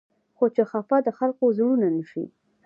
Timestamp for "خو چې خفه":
0.37-0.97